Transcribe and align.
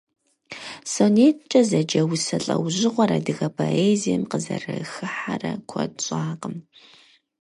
СонеткӀэ 0.93 1.61
зэджэ 1.69 2.01
усэ 2.13 2.37
лӀэужьыгъуэр 2.45 3.11
адыгэ 3.17 3.47
поэзием 3.57 4.23
къызэрыхыхьэрэ 4.31 5.53
куэд 5.69 5.93
щӀакъым. 6.05 6.55